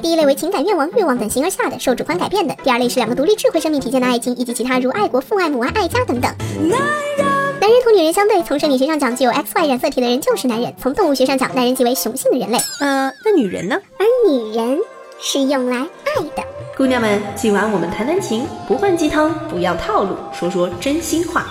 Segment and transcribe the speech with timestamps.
[0.00, 6.30] 第一类为情感愿望、欲望等形而下的，受主观改变的；第二类是两个独立智慧生命体现的爱情，以及其他如爱国、父爱、母爱、爱家等等。
[7.60, 12.58] 男人同女人相对，从生理学上讲，具有 X Y 染色体的人就是男人；从动物学上讲，男人即为雄性的人类。
[12.80, 13.78] 呃，那女人呢？
[13.98, 14.78] 而女人
[15.20, 16.42] 是用来爱的。
[16.76, 21.44] 姑娘们，今晚我们谈谈情，不灌鸡汤，不要套路，说说真心话。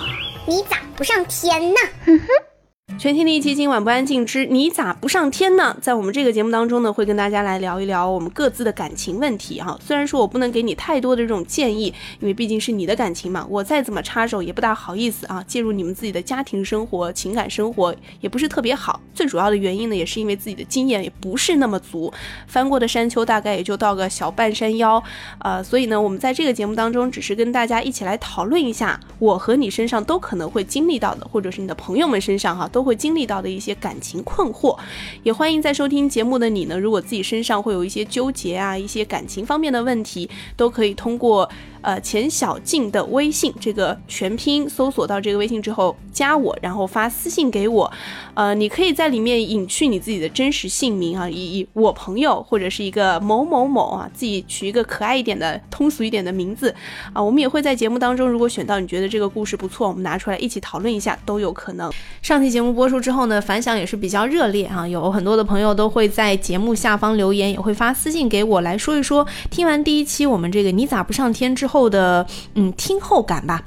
[0.46, 1.76] 你咋不上天呢？
[2.04, 2.49] 哼哼。
[2.98, 9.78] 全新的一期《今晚不安静之你咋不上天呢》在我们这个节目当中呢，会跟大家来聊一聊我们各自的感情问题哈。
[9.82, 11.86] 虽然说我不能给你太多的这种建议，
[12.20, 19.00] 因为毕竟是你的感情嘛，我再怎么插手也不大好意思啊，介入你们自己的家庭生活、情感生活也不是特别好。
[19.14, 22.12] 最主要的原因呢，也是因为自己的经验也不是那么足，
[22.46, 25.02] 翻过的山丘大概也就到个小半山腰，
[25.38, 32.90] 呃，所以呢，我们在这个节目当中只是跟大家一起来讨论一下，我和你身上都可能会经历到的，或者是你的朋友们身上哈都都。
[32.90, 34.76] 会经历到的一些感情困惑，
[35.22, 41.48] 也欢迎在收听节目的你呢，如果自己身上会有一些纠结啊，一些感情方面的问题，都可以通过。
[41.82, 47.90] 呃，钱小静的微信这个全拼搜索到这个微信之后，加我，然后发私信给我。
[48.34, 56.74] 呃，你可以在里面隐去你自己的真实姓名啊，以以我朋友或者是一个某某某啊，自己取一个可爱一点的、通俗一点的名字
[57.12, 57.22] 啊。
[57.22, 61.90] 我们也会在节目当中，如果选到你觉得这个故事不错，我们拿出来一起讨论一下都有可能。
[62.22, 73.62] 上期节目播出之后呢，反响也是比较热烈啊，有很多的朋友都会在节目下方留言，也会发私信给我来说一说，听完第一期我们这个你咋不上天之后后的嗯听后感吧，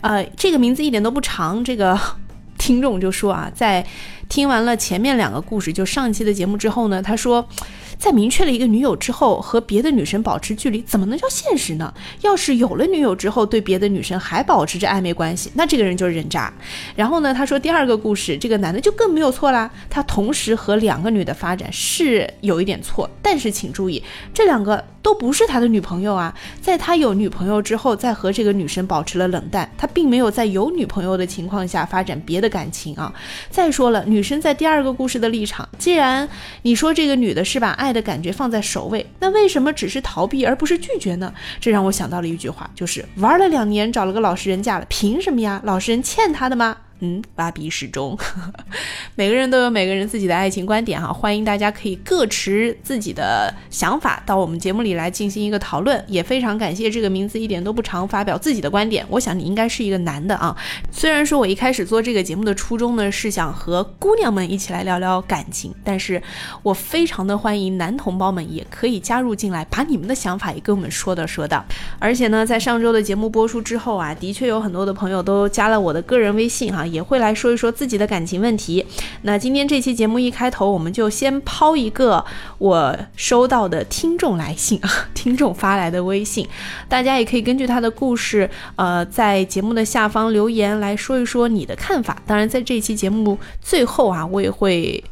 [0.00, 1.98] 呃，这个名字一点都不长，这个
[2.56, 3.84] 听众就说啊，在
[4.28, 7.48] 听完了前面两个故事，就上一期的节目之后呢，他说。
[7.98, 11.92] 在明确了一个女友之后，和别的女生保持距离，怎么能叫现实呢？
[12.20, 16.52] 要是有了女友之后，对别的女生还保持着暧昧关系，那这个人就是人渣。
[16.94, 19.68] 然后呢，他说第二个故事，这个男的就更没有错啦。
[19.90, 24.00] 他同时和两个女的发展是有一点错，但是请注意，
[24.32, 26.32] 这两个都不是他的女朋友啊。
[26.60, 33.12] 在他有女朋友之后，再和这个女生保持了冷淡，他并没有在有女朋友的情况下发展别的感情啊。
[33.50, 36.28] 再说了，女女生在第二个故事的立场，既然
[36.62, 37.92] 你说这个女的是把爱。
[37.92, 41.32] 的感觉放在首位，那为什么只是逃避而不是拒绝呢？
[41.58, 45.58] 这让我想到了一句话，就是玩了两年，找了个老实人嫁了，凭什么呀？
[45.64, 46.76] 老实人欠她的吗？
[47.00, 48.18] 嗯，挖鼻始终。
[49.14, 56.02] 每个人都有每个人自己的爱情观点哈，欢迎大家可以各持自己的想法到我们节目里来进行一个讨论。
[56.08, 59.04] 也非常感谢这个名字一点都不长发表自己的观点。
[59.10, 60.56] 我想你应该是一个男的啊。
[60.90, 66.20] 虽然说我一开始做这个节目的初衷呢是想和姑娘们一起来聊聊感情，但是
[66.62, 71.64] 我非常的欢迎男同胞们也可以加入进来，把你们的想法也跟我们说道说道。
[71.98, 76.86] 而且呢，在上周的节目播出之后啊，的确有很多的朋友都加了我的个人微信哈。
[76.88, 78.84] 也会来说一说自己的感情问题。
[79.22, 82.24] 那今天这期节目一开头，我们就先抛一个
[82.58, 86.48] 我收到的听众来信啊， 听众发来的微信，
[86.88, 92.22] 大家也可以根据他的故事，呃，在节目的下方留言来说一说你的看法。
[92.26, 95.02] 当然，在这期节目最后啊，我也会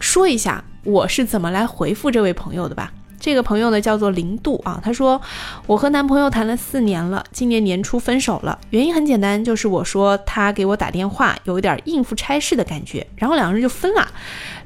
[0.00, 2.92] 说一下我是怎么来回复这位朋友的吧。
[3.22, 5.22] 这个朋友呢叫做零度啊，他说
[5.68, 14.10] 我和男朋友谈了四年了，今年年初分手了，原因很简单，就是我说他给我打电话有一点应付差事的感觉，然后两个人就分了。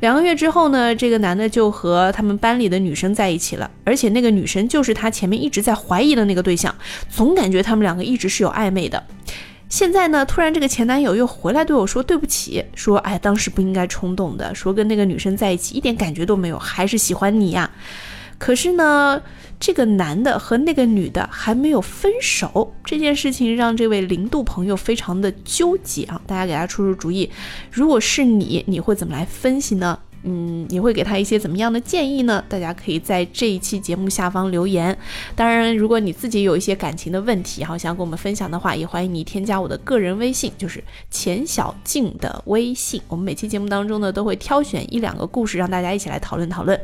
[0.01, 6.75] 两个月之后呢，这个男的就和他们班里的女生在一起了，而且那个女生就是他前面一直在怀疑的那个对象，
[7.11, 9.05] 总感觉他们两个一直是有暧昧的。
[9.69, 17.69] 现在呢，突然这个前男友又回来对我说对不起，说哎当时不应该冲动的，说跟那个女生在一起一点感觉都没有，还是喜欢你呀。
[18.39, 19.21] 可是呢，
[19.59, 26.21] 这个男的和那个女的还没有分手，这件事情让这位零度朋友非常的纠结啊！
[26.27, 27.31] 大家给他出出主意，
[27.71, 29.99] 如果是你，你会怎么来分析呢？
[30.29, 32.43] 嗯，你会给他一些怎么样的建议呢？
[32.49, 34.97] 大家可以在这一期节目下方留言。
[35.37, 40.83] 当然，如果你自己有一些感情的问题，好想跟我们分享的话，也欢迎你添加我的个人微信，就是
[41.13, 43.01] 钱小静的微信。
[43.07, 46.81] 我们每期节目当中呢，都会挑选一两个故事，让大家一起来讨论讨论。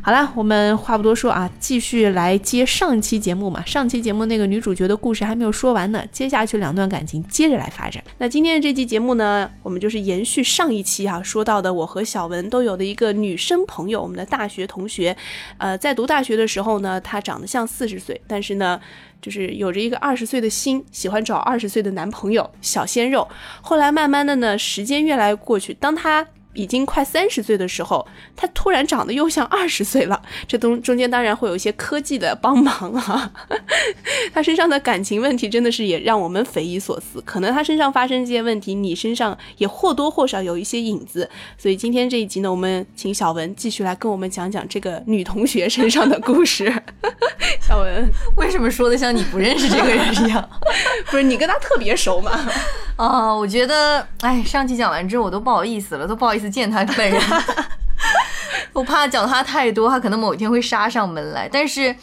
[0.00, 3.62] 好了，我们话不多说啊，继续来接上期节目嘛。
[3.66, 8.02] 上期节目那个女主角的故事还没有说完呢，接下去两段感情接着来发展。
[8.16, 15.14] 那今天的这期节目呢，我们就是延续上一期啊说到的，我和小文都有的一个女生朋友，我们的大学同学。
[15.58, 18.80] 呃，在读大学的时候呢，她长得像四十岁，但是呢，
[19.20, 23.28] 就是有着一个二十岁的心，喜欢找二十岁的男朋友，小鲜肉。
[23.60, 26.26] 后来慢慢的呢，时间越来越过去，当她。
[26.58, 30.20] 已经快三十岁的时候，他突然长得又像二十岁了。
[30.48, 33.30] 这中中间当然会有一些科技的帮忙啊。
[34.34, 37.22] 他身上的感情问题真的是也让我们匪夷所思。
[37.24, 41.30] 可能他身上发生这些问题，你身上也或多或少有一些影子。
[41.56, 46.72] 所以今天这一集呢，我们请小文继续来跟我们讲讲这个女同学身上的故事。
[47.62, 50.48] 小文，为什么说的像你不认识这个人一样？
[51.08, 52.50] 不是你跟他特别熟吗？
[52.98, 57.22] 啊，我觉得，哎，上期讲完之后我都不好意思了，都不好意思见他本人。
[58.74, 61.48] 我怕讲他太多，他可能某一天会杀上门来。
[61.50, 61.94] 但是，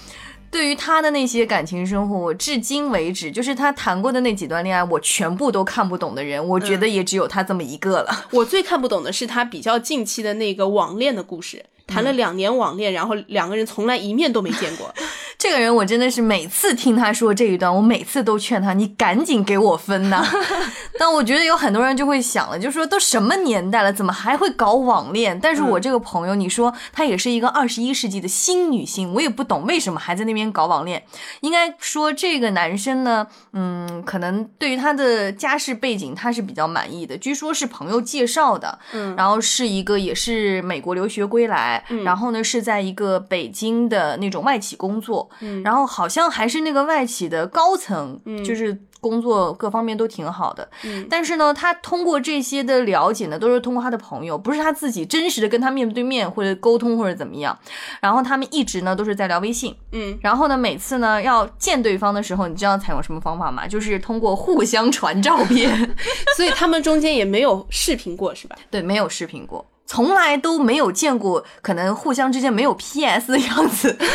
[0.50, 8.26] 对于他的那些感情生活，我至今为止，就是他谈过的那几段恋爱，我全部都看不懂的人，我觉得也只有他这么一个了。
[8.32, 14.94] 我最看不懂的是他比较近期的那个网恋的故事，谈了两年网恋，然后两个人从来一面都没见过。
[15.38, 20.26] 这个人我真的是每次听他说这一段，我每次都劝他，你赶紧给我分呐。
[20.98, 25.38] 但我觉得有很多人就会想了，就说都什么年代了，怎么还会搞网恋？
[25.40, 31.04] 但是我这个朋友，你说她也是一个二十一世纪的新女性，我也不懂为什么还在那边搞网恋。
[31.42, 45.25] 应该说这个男生呢，嗯，可能对于他的家世背景他是比较满意的，据说是朋友介绍的，嗯，然后是一个也是美国留学归来，然后呢是在一个北京的那种外企工作。
[45.42, 57.58] 嗯，然后好像还是那个外企的高层，嗯，就是工作各方面都挺好的，嗯，但是呢，他通过这些的了解呢，都是通过他的朋友，不是他自己真实的跟他面对面或者沟通或者怎么样。
[58.02, 63.68] 然后他们一直呢都是在聊微信，嗯，然后呢每次呢要见对方的时候，你知道采用什么方法吗？
[63.68, 65.96] 就是通过互相传照片，
[66.36, 68.56] 所以他们中间也没有视频过，是吧？
[68.72, 69.64] 对，没有视频过。
[69.86, 73.98] 从来都没有见过，可能互相之间没有 PS 的样子。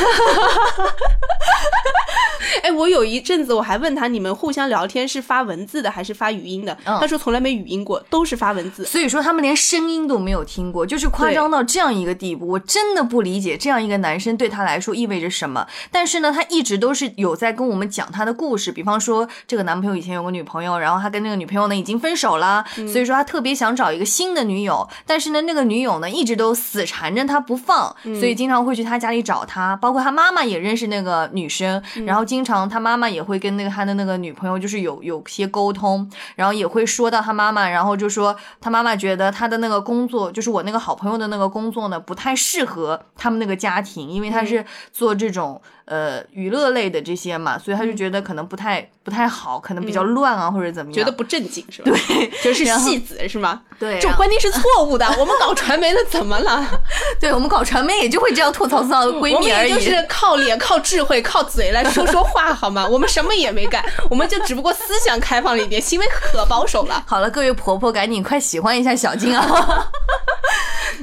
[2.62, 6.76] 哎，我有一阵子我还问他，你们互相聊天是发文字的还是发语音的？
[6.84, 8.84] 他说从来没语音过，都是发文字。
[8.84, 12.46] 所以说他们连声音都没有听过，就是夸张到这样一个地步。
[12.48, 15.66] 我真的不理解这样一个男生对他来说意味着什么。
[15.90, 18.72] 但是呢，他一直都是有在跟我们讲他的故事。
[18.72, 24.86] 比方说，这个男朋友以前有个女朋友，然后他跟那个女朋友呢已经分手了，所以说他特别想找一个新的女友。
[25.06, 29.76] 但是呢，那个女友呢一直都死缠着他不放，所以经常会去他家里找他。
[29.76, 45.60] 包括他妈妈也认识那个女生，然后经常他妈妈也会跟那个他的那个女朋友就是有有些沟通，然后也会说到他妈妈，然后就说他妈妈觉得他的那个工作，就是我那个好朋友的那个工作呢，不太适合他们那个家庭，因为他是做这种。
[45.90, 51.90] 呃，娱乐类的这些嘛，所以他就觉得可能不太不太好，可能比较乱啊，或者怎么样，觉得不正经是吧？
[51.90, 53.62] 对， 就是戏子是吗？
[53.76, 55.04] 对，这种观念是错误的。
[55.18, 56.64] 我们搞传媒的怎么了？
[57.18, 62.86] 对我们搞传媒也就会这样吐槽自己的闺蜜而已，就是 靠脸、靠智慧、靠嘴来说说话好吗？
[62.86, 67.02] 我们什么也没干，我们就只不过思想开放了一点，行为可保守了。
[67.08, 69.90] 好了，各位婆婆，赶紧快喜欢一下小金啊！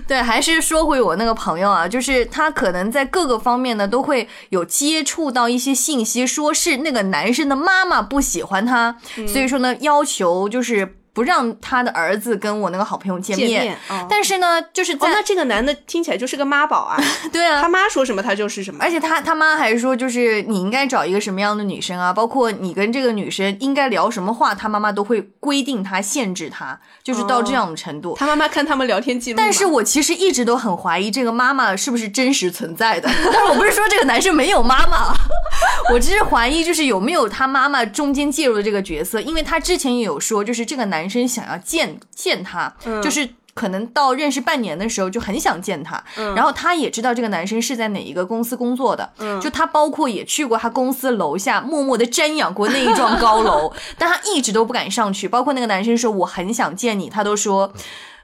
[0.07, 8.97] 对，还是说回我那个朋友啊，就是他可能在各个方面呢都会有接触到一些信息，说是那个男生的妈妈不喜欢他，
[9.27, 10.97] 所以说呢要求就是。
[11.17, 13.75] 不让他的儿子跟我那个好朋友见面，
[14.07, 16.95] 但是呢，就是在那这个男的听起来就是个妈宝啊，
[17.33, 28.15] 对啊，他妈说什么他就是什么，而且他他妈还说就是你应该找一个什么样的女生啊，包括你跟这个女生应该聊什么话，他妈妈都会规定他限制他，就是到这样的程度。
[28.15, 35.15] 他妈妈看他们聊天记录，但是我其实一直都很怀疑这个妈妈是不是真实存在的， 但是我不是说这个男生没有妈妈，
[35.91, 41.06] 我只是怀疑就是有没有他妈妈中间介入的这个角色，因为他之前也有说就是这个男。
[41.07, 46.04] 男生想要见见他，就是可能到认识半年的时候就很想见他，
[46.36, 49.09] 然后他也知道这个男生是在哪一个公司工作的，
[49.42, 55.30] 就他包括也去过他公司楼下默默的瞻仰过那一幢高楼， 但他一直都不敢上去。
[55.30, 57.71] 包括那个男生说我很想见你，他都说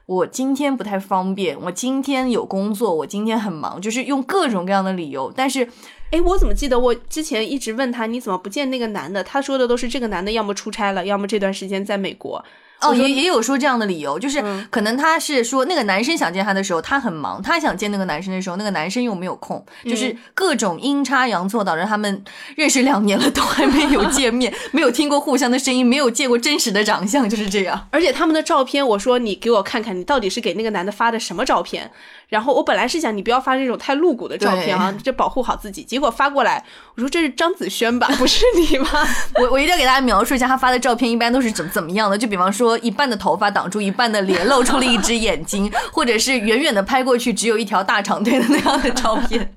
[0.04, 5.32] 我今天不太方便，我今天有工作，我今天很忙，就是用各种各样的理由。
[5.34, 5.66] 但是，
[6.10, 12.44] 哎，我怎么记得我之前一直问他你怎么不见那个男的，他说的都是这个男的要么出差了，要么这段时间在美国。
[12.84, 22.24] 哦，也也有说这样的理由，就是可能他是说那个男生想见他的时候，他很忙；他想见那个男生的时候，那个男生又没有空，就是各种阴差阳错，导致他们
[22.56, 27.88] 认识两年了都还没有见面， 没有听过互相的声音，没有见过真实的长相，就是这样。
[27.90, 31.90] 而且他们的照片，我说你给我看看，你到底是给那个男的发的什么照片？
[32.34, 35.84] 然后我本来是想你不要发这种太露骨的照片啊，这保护好自己。
[35.84, 36.64] 结果发过来，
[36.96, 38.08] 我说这是张子萱吧？
[38.18, 38.88] 不是你吗？
[39.40, 42.18] 我我一定要给大家描述一下他发的照片一般都是怎怎么样的？
[42.18, 49.54] 就比方说一半的头发挡住一半的脸，露出了一只眼睛， 或者是远远的拍过去只有一条大长腿的那样的照片。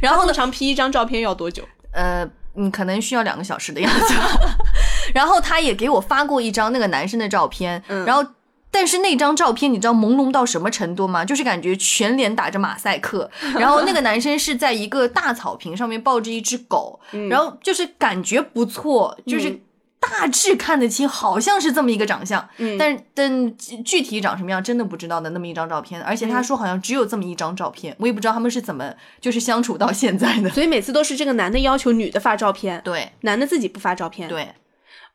[0.00, 1.62] 然后呢，长 P 一张照片要多久？
[1.92, 2.26] 呃，
[2.56, 4.14] 嗯，可能需要两个小时的样子。
[5.12, 8.24] 然后他也给我发过一张那个男生的照片，然后。
[8.76, 11.24] 但是那张照片你知道朦胧到什么程度吗？
[11.24, 16.98] 就是感觉全脸打着马赛克， 然后那个男生是在一个大草坪上面抱着一只狗，
[17.30, 19.60] 然后就是感觉不错，就是
[20.00, 34.48] 大致看得清，好像是这么一个长相，但是但具体长什么样真的不知道的那么一张照片，而且他说好像只有这么一张照片，我也不知道他们是怎么就是相处到现在的，所以每次都是这个男的要求女的发照片，对，男的自己不发照片，对。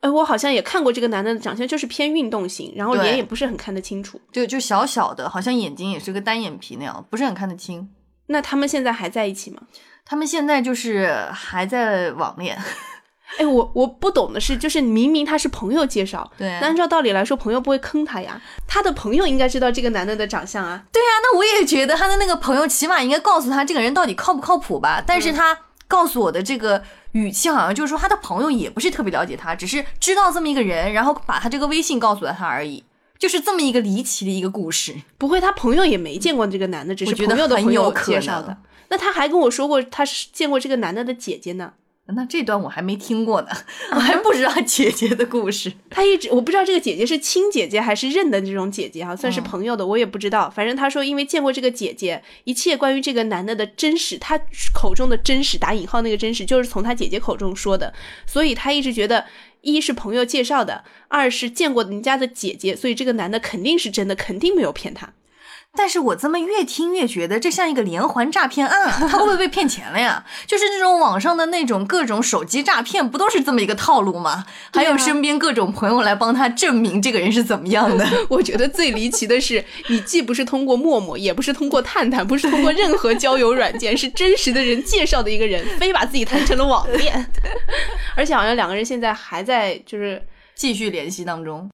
[0.00, 7.86] 哎，我好像也看过这个男的长相，就是偏运动型，然后脸也不是很看得清楚，就就小小的，好像眼睛也是个单眼皮那样，不是很看得清。
[8.28, 9.60] 那他们现在还在一起吗？
[10.06, 12.56] 他们现在就是还在网恋。
[13.38, 20.82] 哎，我我不懂的是，就是明明他是朋友介绍，对，那按照道理来说，朋友不会坑他呀，他的朋友应该知道这个男的的长相啊。
[20.90, 25.04] 对啊，那我也觉得他的那个朋友起码应该告诉他这个人到底靠不靠谱吧。
[25.06, 26.82] 但是他告诉我的这个。
[27.12, 32.84] 语气好像就是说他的朋友也不是特别了解他，只是知道这么一个人，然后把他这个微信告诉了他而已，
[33.18, 34.94] 就是这么一个离奇的一个故事。
[35.18, 38.56] 不会，他朋友也没见过这个男的，只是朋友的朋友介绍的。
[38.88, 41.72] 那他还跟我说过，他是见过这个男的的姐姐呢。
[42.14, 43.48] 那这段我还没听过呢，
[43.92, 45.72] 我还不知道姐姐的故事。
[45.88, 50.50] 他一直我不知道这个姐姐是亲姐姐还是认的这种姐姐哈，算是朋友的，我也不知道。
[50.50, 54.40] 反正她说因为见过这个姐姐，一切关于这个男的的真实，她
[54.74, 57.92] 口中的真实打引号那个真实，就是从她姐姐口中说的，
[58.26, 59.24] 所以他一直觉得
[59.60, 65.12] 一是朋友介绍的，二是见过人家的姐姐，所以这个男的肯定是真的，肯定没有骗他。
[65.76, 70.24] 但是我这么越听越觉得这像一个连环诈骗案，他会不会被骗钱了呀？
[70.46, 74.44] 就是这种网上的那种各种手机诈骗，不都是这么一个套路吗？
[74.74, 78.06] 还有身边各种朋友来帮他证明这个人是怎么样的。
[78.28, 87.26] 我觉得最离奇的是， 你既不是通过陌陌，也不是通过探探，不是通过任何交友软件，是真实的人介绍的一个人，非把自己谈成了网恋，
[88.16, 90.20] 而且好像两个人现在还在就是
[90.60, 91.70] 继续联系当中。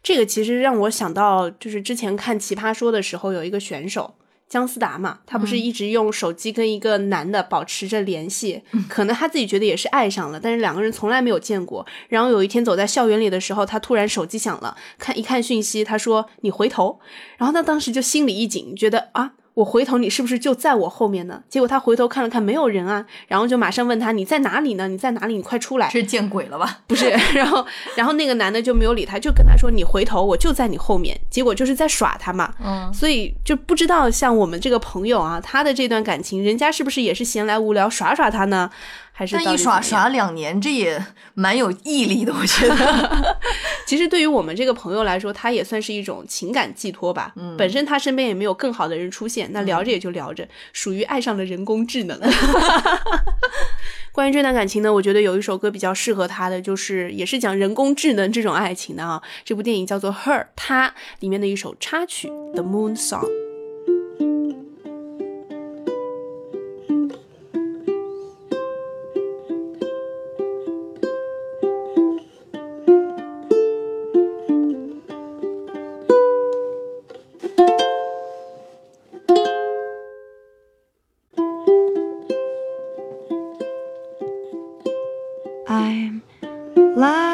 [0.00, 4.14] 这个其实让我想到，就是之前看《奇葩说》的时候，有一个选手
[4.48, 11.84] 姜思达嘛，他不是一直用手机跟一个男的保持着联系， 可能他自己觉得也是爱上了，但是两个人从来没有见过。
[12.08, 17.00] 然后有一天走在校园里的时候，他突然手机响了，看一看讯息，他说：“你回头。”
[17.38, 19.32] 然后他当时就心里一紧，觉得啊。
[19.58, 21.42] 我回头，你是不是就在我后面呢？
[21.48, 24.86] 结果他回头看了看，没有人啊，然后就马上问他你在哪里呢？
[24.86, 25.34] 你在哪里？
[25.34, 25.88] 你快出来！
[25.90, 26.78] 是见鬼了吧？
[26.86, 31.18] 不是，然后然后那个男的就没有理他，就跟他说你回头，我就在你后面。
[31.28, 32.54] 结果就是在耍他嘛。
[32.64, 38.70] 嗯，所以就不知道像我们这个朋友啊，他的这段感情，人家是不是也是闲来无聊耍耍他呢？
[39.32, 43.38] 但一耍耍两年，这也蛮有毅力的，我觉得。
[43.86, 47.32] 其实对于我们这个朋友来说，他也算是一种情感寄托吧。
[47.36, 52.20] 嗯，本身他身边也没有更好的人出现，那聊着也就聊着，属于爱上了人工智能。
[54.12, 59.22] 关于这段感情呢，我觉得有一首歌比较适合他的，就是也是讲人工智能这种爱情的啊。
[59.44, 63.24] 这部电影叫做《Her》，它里面的一首插曲《The Moon Song》。
[85.70, 86.22] I'm
[86.96, 87.27] lying.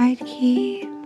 [0.00, 0.99] hide key.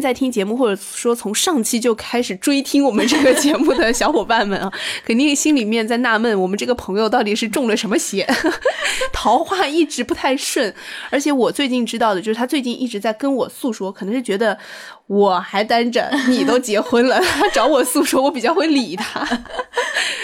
[0.00, 4.72] 在听节目，或者说从上期就开始追听我们这个节目的小伙伴们啊，
[5.04, 8.26] 肯定心里面在纳闷，我们这个朋友到底是中了什么邪，
[9.12, 10.72] 桃花一直不太顺。
[11.10, 14.56] 而且我最近知道的就是，他最近一直在跟我诉说，可能是觉得
[15.06, 19.24] 我还单着，你都结婚了， 他找我诉说，我比较会理他，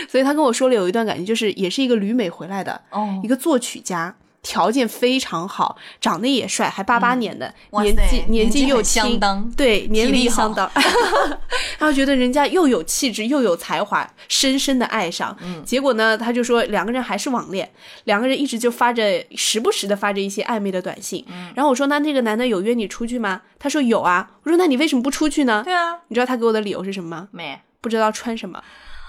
[0.09, 4.15] 所以他跟我说了有一段感情，就是也是一个旅美回来的，哦一个作曲家。
[4.47, 10.71] 条件非常好，长得也帅，还八八年的，哇年纪年纪又轻，相当对，年龄相当，
[11.79, 15.37] 然后觉得人家又有气质又有才华，深深的爱上。
[15.43, 17.69] 嗯结果呢，他就说两个人还是网恋，
[18.05, 21.25] 两个人一直就发着时不时的发着一些暧昧的短信。
[21.29, 23.43] 嗯然后我说那那个男的有约你出去吗？
[23.59, 24.31] 他说有啊。
[24.45, 25.63] 我说那你为什么不出去呢？
[25.65, 27.29] 对啊，你知道他给我的理由是什么吗？
[27.33, 27.59] 没。
[27.81, 28.63] 不知道穿什么。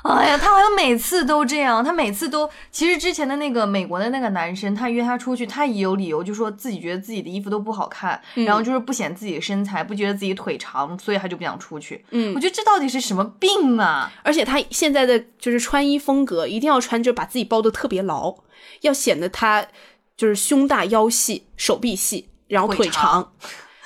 [0.07, 1.83] 哎呀，他好像每次都这样。
[1.83, 12.05] 他每次都，其实之前的那个美国的那个男生，他约她出去，他也有理由，就说自己觉得自己的衣服都不好看，嗯然后就是不显自己的身材，不觉得自己腿长，所以他就不想出去。
[12.11, 14.11] 嗯我觉得这到底是什么病啊？
[14.23, 18.33] 而且他现在的就是穿衣风格，一定要穿就把自己包的特别牢，
[18.81, 19.65] 要显得他
[20.15, 23.33] 就是胸大腰细、手臂细，然后腿腿长，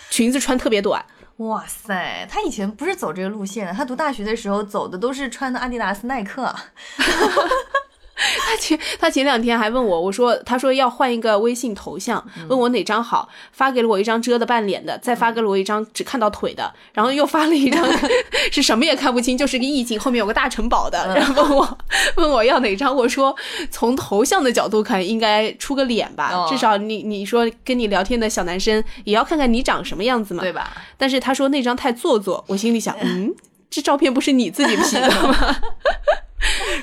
[0.09, 1.03] 裙子穿特别短。
[1.41, 6.55] 哇塞，他以前不是走这个路线的，他读大学的时候走的都是穿的阿迪达斯、耐克。
[8.47, 17.85] 他前他前两天还问我，我说他说要换一个微信头像，问我哪张好，发给了我一张遮的半脸的，再发给了我一张只看到腿的，然后又发了一张
[18.51, 21.77] 是什么也看不清，就是个意境，后面有个大城堡的， 然后问我
[22.17, 23.35] 问我要哪张，我说
[23.69, 30.71] 从头像的角度看，应该出个脸吧，哦至少你你说跟你聊天的小男生也要看看你长什么样子嘛，对吧？
[30.97, 33.33] 但是他说那张太做作，我心里想，嗯，
[33.69, 35.57] 这照片不是你自己 P 的吗？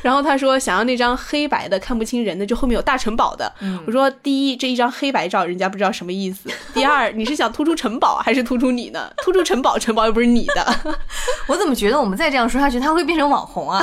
[0.02, 3.52] 然后他说想要那张黑白的看不清人的，就后面有大城堡的。
[3.86, 9.10] 我说第一这一张黑白照人家不知道什么意思，第二你是想突出城堡还是突出你呢？
[9.18, 10.94] 突出城堡，城堡又不是你的，
[11.46, 13.82] 我怎么觉得我们再这样说下去，他会变成网红啊？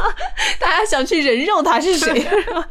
[0.58, 2.26] 大家想去人肉他是谁？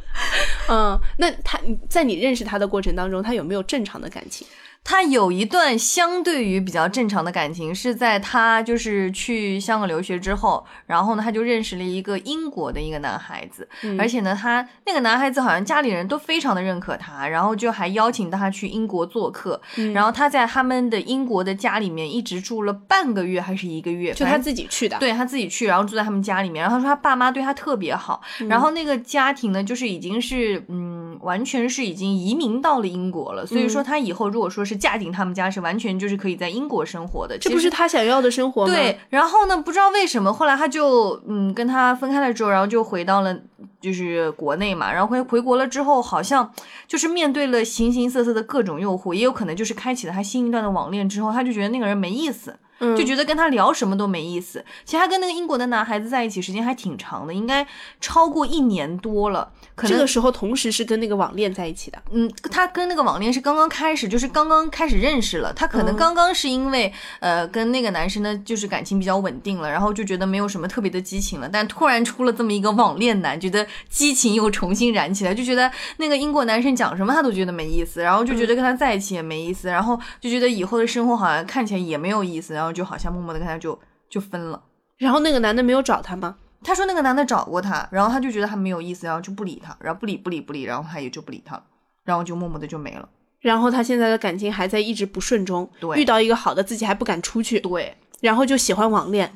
[0.70, 4.46] 嗯，那他在你认识他的过程当中，他有没有正常的感情？
[4.84, 19.62] 他有一段相对于比较正常的感情，是在他就是去香港留学之后，然后呢，他就认识了一个英国的一个男孩子，而且呢，他那个男孩子好像家里人都非常的认可他，然后就还邀请他去英国做客，
[19.94, 24.98] 然后他在他们的英国的家里面一直住了半个月还是一个月，就他自己去的。
[24.98, 26.62] 对他自己去，然后住在他们家里面。
[26.62, 28.48] 然后他说他爸妈对他特别好，嗯。
[28.50, 30.91] 然后那个家庭呢，就是已经是嗯，
[31.24, 33.46] 完全是已经移民到了英国了。
[33.46, 37.38] 所以嗯说他以后如果说是嫁进他们家，是完全就是可以在英国生活的。
[37.38, 38.74] 这不是他想要的生活吗？
[38.74, 43.38] 对，然后呢，不知道为什么，后来他就嗯跟他分开了之后，然后就回到了
[43.80, 46.52] 就是国内嘛，然后回回国了之后，好像
[46.88, 52.56] 就是面对了形形色色的各种诱惑，也有可能就是开启了他新一段的网恋之后，他就觉得那个人没意思。
[52.82, 54.64] 嗯就觉得跟他聊什么都没意思。
[54.84, 57.66] 其实他跟那个英国的男孩子在一起时间还挺长的，应该
[58.02, 59.52] 超过一年多了。
[59.76, 61.98] 可能这个时候同时是跟那个网恋在一起的。
[62.12, 65.54] 嗯，他跟那个网恋是刚刚开始，就是刚刚开始认识了。
[65.54, 71.50] 他嗯可能刚刚是因为、呃跟那个男生呢，就是感情比较稳定了，然后就觉得没有什么特别的激情了。
[71.52, 83.78] 但突然出了这么一个网恋男，觉得激情又重新燃起来，就觉得那个英国男生讲什么他都觉得没意思，然后就觉得跟他在一起也没意思，然后就觉得以后的生活好像看起来也没有意思，然后就好像默默的跟他就
[84.10, 84.62] 就分了。
[84.98, 86.36] 然后那个男的没有找他吗？
[86.64, 91.64] 他说那个男的找过他，然后他就觉得他没有意思，然后就不理他，然后不理不理不理，然后他也就不理他了，
[92.06, 93.10] 然后就默默的就没了。
[93.40, 99.34] 然后他现在的感情还在一直不顺中，对遇到一个好的自己还不敢出去，对，然后就喜欢网恋，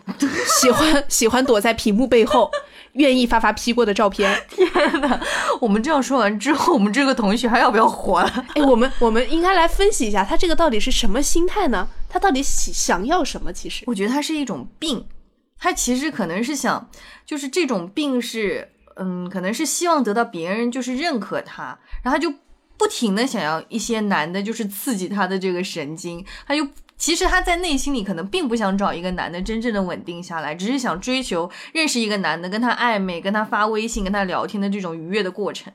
[0.61, 2.51] 喜欢喜欢躲在屏幕背后，
[2.93, 4.39] 愿意发发 P 过的照片。
[5.59, 8.45] 我们这样说完之后，我们这个同学还要不要活了？
[8.53, 11.87] 哎，我们我们应该来分析一下，他这个到底是什么心态呢？
[12.15, 13.51] 他到底喜想要什么？
[13.51, 15.05] 其实，我觉得他是一种病，
[15.59, 16.89] 他其实可能是想，
[17.25, 22.33] 就是这种病是，嗯，可能是希望得到别人就是认可他，然后他就
[22.77, 26.65] 不停的想要一些男的，就是刺激他的这个神经，他就。
[26.97, 35.73] 其实他在内心里可能并不想找一个男的真正的稳定下来，只是想追求认识一个男的，跟他暧昧，跟他发微信，跟他聊天的这种愉悦的过程。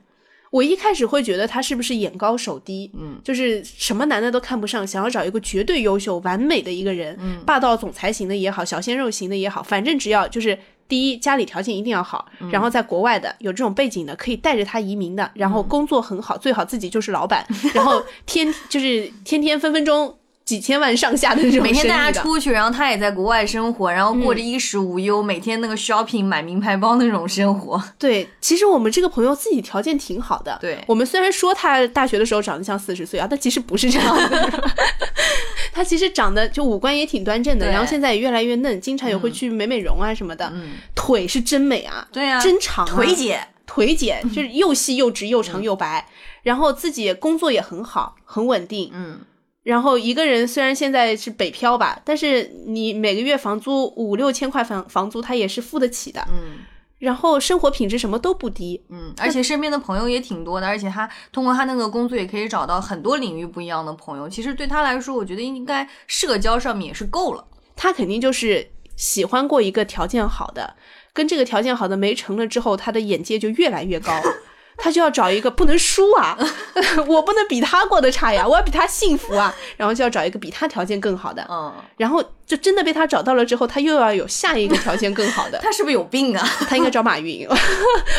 [0.51, 7.41] 我一开始会觉得他是不是眼高手低，嗯，就是什么男的都看不上，想要找一个绝对优秀、完美的一个人，嗯。
[7.45, 10.55] 霸道总裁型的也好，小鲜肉型的也好，反正只要就是。
[10.87, 20.13] 第一，家里条件一定要好，然后在国外的有这种背景的，可以带着他移民的，然后工作很好，最好自己就是老板，然后天 就是天天分分钟
[20.51, 22.21] 几千万上下的这种每天带他生意的。
[22.21, 27.81] 出去，然后他也在国外生活，然后过着衣食无忧，每天那个 shopping 买名牌包那种生活。
[27.97, 30.57] 对，其实我们这个朋友自己条件挺好的。
[30.59, 30.83] 对。
[30.87, 34.71] 我们虽然说他大学的时候长得像四十岁啊，但其实不是这样的。
[35.71, 40.71] 他其实长得就五官也挺端正的，然后现在也越来越嫩，经常也会去美美容啊什么的，嗯。
[40.93, 42.41] 腿是真美啊，对啊。
[42.41, 46.05] 真长、啊，腿姐，腿姐 就是又细又直又长又白，
[46.43, 49.21] 然后自己工作也很好，很稳定，嗯，
[49.63, 56.59] 然后一个人虽然现在是北漂吧，但是你每个月房租五六千块房房租，他也是付得起的，嗯
[56.97, 64.29] 然后生活品质什么都不低，嗯，而且身边的朋友也挺多的，而且他通过他那个工作也可以找到很多领域不一样的朋友。
[64.29, 67.43] 其实对他来说，我觉得应该社交上面也是够了。
[67.75, 70.75] 他肯定就是喜欢过一个条件好的，
[71.11, 74.13] 跟这个条件好的没成了之后，他的眼界就越来越高。
[74.81, 76.37] 他就要找一个不能输啊，
[77.07, 86.45] 我不能比他过得差呀，我要比他幸福啊，然后就要找一个比他条件更好的，嗯，然后就真的被他找到了之后，他又要有下一个条件更好的， 他是不是有病啊？
[86.67, 87.47] 他应该找马云。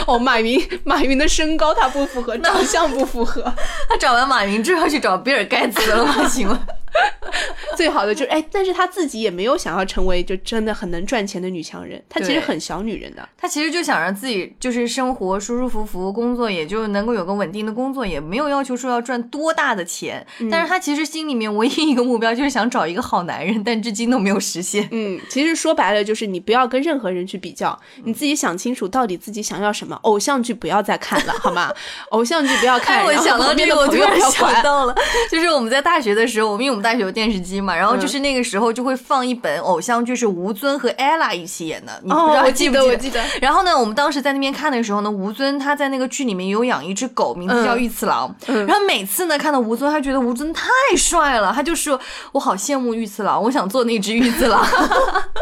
[0.07, 3.43] 哦，马云，马云的身高他不符合，长相不符合，
[3.89, 6.29] 他找完马云之后去找比尔盖茨了吗？
[6.29, 6.59] 请问？
[7.77, 13.27] 最好的就是哎，但是她自己也没有想要成为就真的很能赚钱的女强人，她其实很小女人的。
[13.37, 20.25] 她其实就想让自己就是生活舒舒服服，工作也就能够有个稳定的工作，也没有要求说要赚多大的钱。
[20.51, 24.87] 但是她其实心里面唯一一个目标就是想找一个好男人，但至今都没有实现。
[24.93, 29.99] 嗯，其实说白了就是你不要跟任何人去比较，你自己想清楚到底自己想要什么。
[30.03, 31.73] 偶像剧不要再看了，好吗？
[32.11, 32.99] 偶像剧不要看。
[32.99, 34.53] 哎，我想到这个，我突然朋友不要。
[34.53, 34.95] 想到了，
[35.31, 43.23] 就是我们在大学的时候，我们因为我们大学有电视机嘛，然后就是那个时候就会放一本偶像剧，是吴尊和 ella 一起演的，你不知哦，道我记得，记不记我记得。
[43.41, 48.35] 然后呢，我们当时在那边看的时候呢，吴尊他在那个剧里面有养一只狗，名字叫嗯玉次郎。
[48.49, 51.99] 嗯然后每次呢看到吴尊，他觉得吴尊太帅了，他就说
[52.33, 54.65] ：“我好羡慕玉次郎，我想做那只玉次郎。”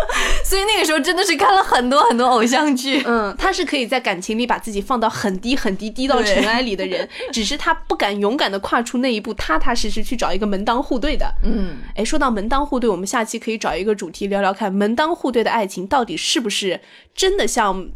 [0.45, 3.03] 所以那个时候真的是看了很多很多偶像剧。
[3.07, 11.30] 嗯，他是可以在感情里把自己放到很低很低，低到尘埃里的人， 只是他不敢勇敢的跨出那一步，踏踏实实去找一个门当户对的。
[11.43, 16.81] 嗯，哎，说到门当户对，我们下期可以找一个主题聊聊看，门当户对的爱情到底是不是
[17.15, 17.89] 真的像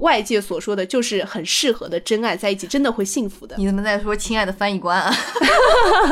[0.00, 3.56] 外界所说的，就是很适合的真爱在一起，真的会幸福的。
[3.58, 5.14] 你怎么在说亲爱的翻译官啊？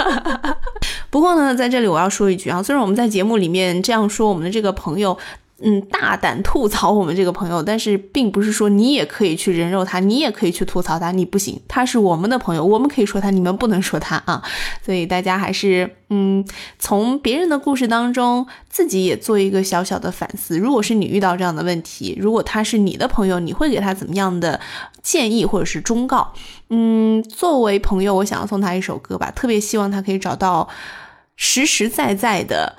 [1.11, 5.16] 不过呢，在这里我要说一句啊，虽然我们在节目里面这样说我们的这个朋友。
[5.62, 14.42] 嗯，大胆吐槽我们这个朋友，但是并不是说你也可以去人肉他，你也可以去吐槽他，你不行，他是我们的朋友，我们可以说他，你们不能说他啊。
[14.83, 16.42] 所以大家还是嗯，
[16.79, 20.59] 从别人的故事当中，自己也做一个小小的反思。
[20.59, 24.59] 如果是你遇到这样的问题，如果他是你的朋友，你会给他怎么样的
[25.03, 26.33] 建议或者是忠告？
[26.70, 30.66] 嗯，作为朋友，我想要送他一首歌吧，特别希望他可以找到
[31.37, 32.77] 实实在在的、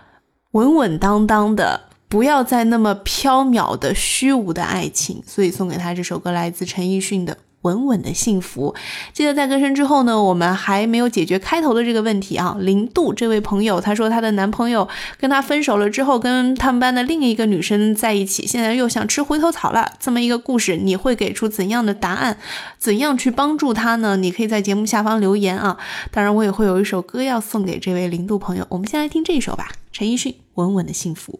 [0.53, 1.90] 稳稳当当的。
[2.11, 8.75] 不要再那么缥缈的虚无的爱情，所以送给他这首歌，来自陈奕迅的《稳稳的幸福》。
[9.13, 12.57] 记得在歌声之后呢，我们还没有解决开头的这个问题啊。
[12.59, 14.89] 零度这位朋友，她说她的男朋友
[15.21, 19.93] 跟她分手了之后，跟他们班的另一个女生在一起，现在又想吃回头草了。
[19.97, 22.37] 这么一个故事，你会给出怎样的答案？
[22.77, 24.17] 怎样去帮助他呢？
[24.17, 25.77] 你可以在节目下方留言啊。
[26.11, 28.67] 当然，我也会有一首歌要送给这位零度朋友。
[28.67, 31.39] 我们先来听这一首吧，陈奕迅《稳稳的幸福》。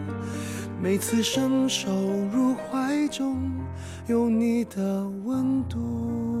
[0.81, 1.91] 每次伸手
[2.33, 3.51] 入怀中，
[4.07, 6.40] 有你的温度。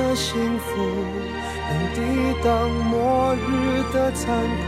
[0.00, 0.70] 的幸福。
[1.72, 2.00] 能抵
[2.42, 3.48] 挡末日
[3.92, 4.66] 的残酷，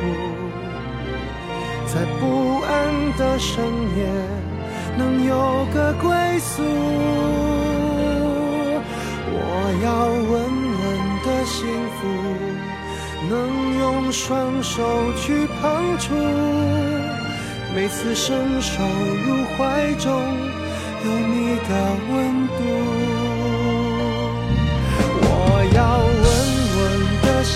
[1.87, 2.23] 在不
[2.61, 2.71] 安
[3.18, 3.64] 的深
[3.97, 3.99] 夜
[4.97, 6.62] 能有个归宿。
[9.35, 9.37] 我
[9.83, 9.87] 要
[10.31, 10.33] 稳
[10.79, 10.85] 稳
[11.25, 11.59] 的幸
[11.97, 12.01] 福，
[13.29, 13.33] 能
[13.81, 14.79] 用双手
[15.14, 16.14] 去碰触，
[17.75, 18.81] 每次伸手
[19.27, 20.07] 入怀中
[21.05, 21.71] 有你的
[22.12, 23.22] 温度。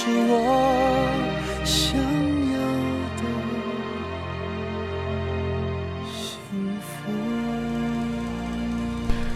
[0.00, 1.10] 是我
[1.64, 2.58] 想要
[3.16, 3.22] 的
[6.06, 7.10] 幸福。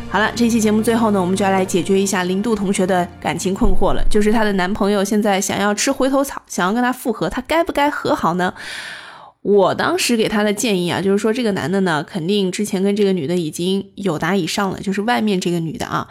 [0.08, 8.54] 好了，这期节目最后呢，我们就要来解决一下零度同学的感情困惑了，就是她的男朋友现在想要吃回头草，想要跟她复合，她该不该和好呢？
[9.40, 16.06] 我当时给他的建议啊，就是说这个男的呢，肯定之前跟这个女的已经有达以上了，就是外面这个女的啊，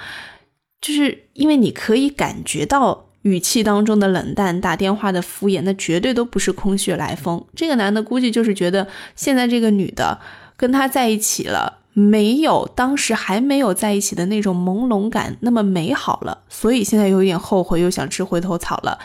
[0.81, 7.43] 就是因为你可以感觉到语气当中的冷淡，打电话的敷衍，那绝对都不是空穴来风。
[7.55, 10.19] 这个男的估计就是觉得现在这个女的
[10.55, 11.79] 跟他在一起了。
[11.93, 18.97] 没有当时还没有在一起的那种朦胧感那么美好了，所以现在有点后悔，又想吃回头草了。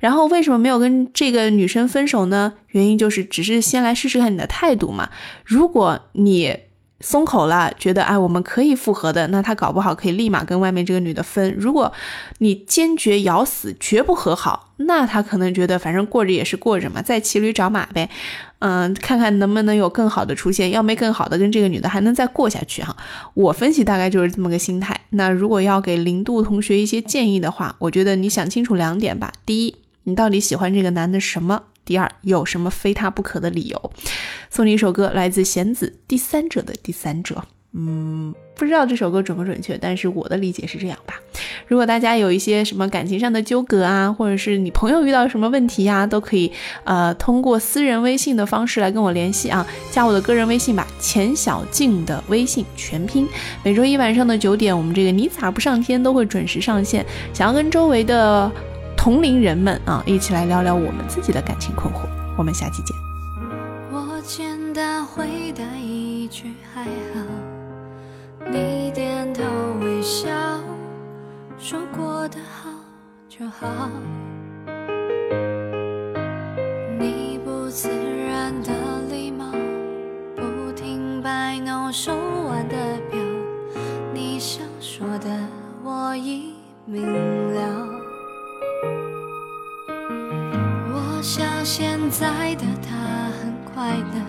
[0.00, 2.54] 然后为什么没有跟这个女生分手呢？
[2.70, 5.08] 原因就是只是先来试试看你的态度嘛。
[5.44, 6.56] 如果你。
[7.02, 11.52] 松口了，觉得哎，我们可以复合的，那他搞不好可以立马跟外面这个女的分。
[11.58, 11.92] 如果
[12.38, 18.08] 你坚决咬死，绝不和好，那他可能觉得反正过着也是过着嘛，再骑驴找马呗，
[18.60, 22.96] 嗯，看看能不能有更好的出现，要没更好的，跟这个女的还能再过下去哈。
[23.34, 24.98] 我分析大概就是这么个心态。
[25.10, 29.32] 那如果要给零度同学一些建议的话，我觉得你想清楚两点吧。
[29.44, 31.64] 第一，你到底喜欢这个男的什么？
[31.84, 33.92] 第二，有什么非他不可的理由？
[34.50, 37.34] 送你一首歌，来自弦子，《第三者的第三者》。
[37.74, 41.14] 嗯，不知道这首歌准不准确，但是我的理解是这样吧。
[41.66, 46.52] 如果大家有一些什么感情上的纠葛啊，或者是你朋友遇到什么问题呀，都可以
[46.84, 53.26] 呃通过私人微信的方式来跟我联系啊，加我的个人微信吧，钱小静的微信全拼。
[53.64, 57.06] 每周一晚上的九点，我们这个你咋不上天都会准时上线。
[57.32, 58.52] 想要跟周围的。
[59.02, 62.06] 同龄人们啊，一起来聊聊我们自己的感情困惑。
[62.38, 62.96] 我们下期见。
[63.90, 69.42] 我简单回答一句还好，你点头
[69.80, 70.30] 微笑，
[71.58, 72.70] 说过的好
[73.28, 73.90] 就好。
[76.96, 78.70] 你不自然的
[79.10, 79.46] 礼貌，
[80.36, 82.12] 不停摆弄手
[82.48, 82.76] 腕的
[83.10, 83.18] 表，
[84.14, 85.28] 你想说的
[85.82, 86.54] 我已
[86.86, 87.04] 明
[92.12, 92.94] 在的他
[93.40, 94.20] 很快乐，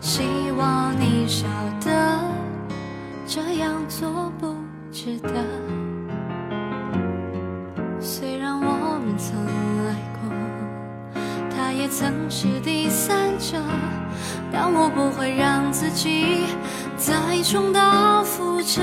[0.00, 0.22] 希
[0.56, 1.48] 望你晓
[1.84, 2.20] 得
[3.26, 4.54] 这样做不
[4.92, 5.44] 值得。
[8.00, 9.36] 虽然我们曾
[9.84, 13.60] 爱过，他也曾是第三者，
[14.52, 16.46] 但我不会让自己
[16.96, 18.80] 再重蹈覆辙。